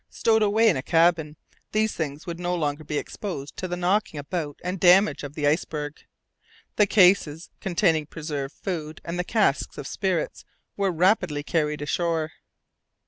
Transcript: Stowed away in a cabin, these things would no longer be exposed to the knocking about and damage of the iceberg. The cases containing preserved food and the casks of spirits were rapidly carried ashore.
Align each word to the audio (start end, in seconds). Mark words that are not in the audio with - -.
Stowed 0.09 0.41
away 0.41 0.67
in 0.67 0.75
a 0.75 0.81
cabin, 0.81 1.35
these 1.73 1.93
things 1.93 2.25
would 2.25 2.39
no 2.39 2.55
longer 2.55 2.83
be 2.83 2.97
exposed 2.97 3.55
to 3.55 3.67
the 3.67 3.77
knocking 3.77 4.19
about 4.19 4.59
and 4.63 4.79
damage 4.79 5.21
of 5.21 5.35
the 5.35 5.45
iceberg. 5.45 5.99
The 6.75 6.87
cases 6.87 7.51
containing 7.59 8.07
preserved 8.07 8.55
food 8.55 8.99
and 9.05 9.19
the 9.19 9.23
casks 9.23 9.77
of 9.77 9.85
spirits 9.85 10.43
were 10.75 10.91
rapidly 10.91 11.43
carried 11.43 11.83
ashore. 11.83 12.31